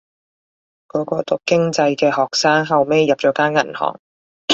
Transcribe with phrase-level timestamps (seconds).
[0.87, 3.99] 嗰個讀經濟嘅學生後尾入咗間銀行